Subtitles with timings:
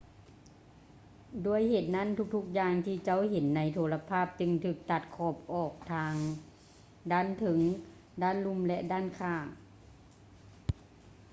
[1.45, 6.13] ດ້ວຍເຫດນັ້ນ ທຸກໆຢ່າງທີ່ເຈົ້າເຫັນໃນໂທລະພາບຈຶ່ງຖືກຕັດຂອບອອກ ທັງ
[7.11, 7.59] ດ້ານເທິງ
[8.21, 9.45] ດ້ານລຸ່ມ ແລະ ດ້ານຂ້າງ